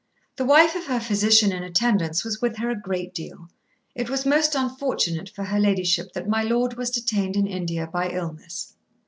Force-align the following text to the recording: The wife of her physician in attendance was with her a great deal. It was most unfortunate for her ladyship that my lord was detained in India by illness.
The 0.37 0.45
wife 0.45 0.73
of 0.75 0.87
her 0.87 0.99
physician 0.99 1.51
in 1.51 1.61
attendance 1.61 2.23
was 2.23 2.41
with 2.41 2.57
her 2.57 2.71
a 2.71 2.75
great 2.75 3.13
deal. 3.13 3.49
It 3.93 4.09
was 4.09 4.25
most 4.25 4.55
unfortunate 4.55 5.29
for 5.29 5.43
her 5.43 5.59
ladyship 5.59 6.13
that 6.13 6.27
my 6.27 6.41
lord 6.41 6.73
was 6.73 6.89
detained 6.89 7.35
in 7.35 7.45
India 7.45 7.85
by 7.85 8.09
illness. 8.09 8.73